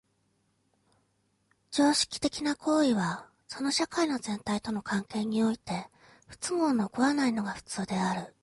[1.69, 5.85] 常識的な行為はその社会の全体との関係において
[6.27, 8.33] 不都合の起こらないのが普通である。